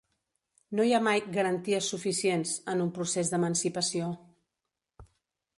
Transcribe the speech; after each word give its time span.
No 0.77 0.85
hi 0.87 0.93
ha 0.97 1.01
mai 1.07 1.21
“garanties 1.35 1.91
suficients” 1.93 2.55
en 2.75 2.81
un 2.87 2.91
procés 2.97 3.33
d’emancipació. 3.35 4.11